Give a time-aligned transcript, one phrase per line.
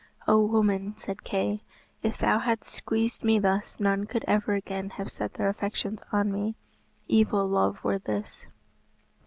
[0.27, 1.61] "O woman," said Kay,
[2.01, 6.31] "if thou hadst squeezed me thus, none could ever again have set their affections on
[6.31, 6.55] me.
[7.07, 8.47] Evil love were this."